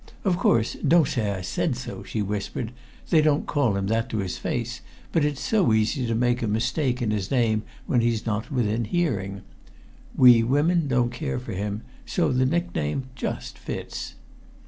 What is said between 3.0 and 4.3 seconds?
"They don't call him that to